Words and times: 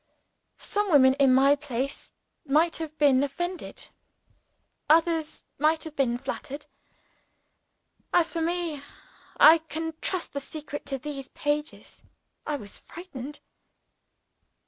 Some 0.57 0.89
women, 0.91 1.13
in 1.19 1.31
my 1.31 1.53
place, 1.55 2.11
might 2.43 2.77
have 2.77 2.97
been 2.97 3.21
offended; 3.23 3.89
others 4.89 5.43
might 5.59 5.83
have 5.83 5.95
been 5.95 6.17
flattered. 6.17 6.65
As 8.11 8.33
for 8.33 8.41
me 8.41 8.81
I 9.39 9.59
can 9.59 9.93
trust 10.01 10.33
the 10.33 10.39
secret 10.39 10.87
to 10.87 10.97
these 10.97 11.27
pages 11.29 12.01
I 12.47 12.55
was 12.55 12.79
frightened. 12.79 13.41